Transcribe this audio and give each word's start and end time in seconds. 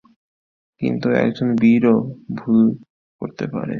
কিন্তু 0.81 1.07
একজন 1.23 1.49
বীরও, 1.55 1.95
ভুল 2.35 2.59
করতে 3.21 3.45
পারে। 3.47 3.69